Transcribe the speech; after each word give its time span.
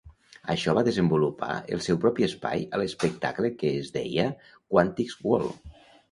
Això 0.51 0.73
va 0.75 0.83
desenvolupar 0.85 1.49
el 1.75 1.83
seu 1.87 1.99
propi 2.05 2.25
espai 2.27 2.63
a 2.77 2.79
l"espectable 2.79 3.51
que 3.59 3.73
es 3.81 3.91
deia 3.99 4.25
"Quantick's 4.77 5.19
World". 5.29 5.69